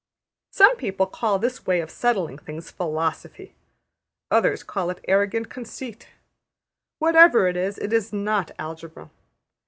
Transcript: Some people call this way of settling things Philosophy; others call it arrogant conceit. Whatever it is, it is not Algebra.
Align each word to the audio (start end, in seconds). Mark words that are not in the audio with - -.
Some 0.49 0.77
people 0.77 1.05
call 1.05 1.37
this 1.37 1.67
way 1.67 1.79
of 1.79 1.91
settling 1.91 2.39
things 2.39 2.71
Philosophy; 2.71 3.53
others 4.31 4.63
call 4.63 4.89
it 4.89 5.05
arrogant 5.07 5.51
conceit. 5.51 6.07
Whatever 6.97 7.47
it 7.47 7.55
is, 7.55 7.77
it 7.77 7.93
is 7.93 8.11
not 8.11 8.49
Algebra. 8.57 9.11